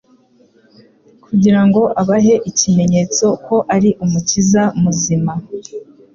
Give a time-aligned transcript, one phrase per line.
[1.25, 5.31] Kugira ngo abahe ikimenyetso ko ari Umukiza muzima,